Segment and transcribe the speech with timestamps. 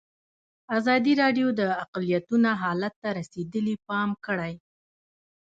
[0.77, 4.53] ازادي راډیو د اقلیتونه حالت ته رسېدلي پام کړی.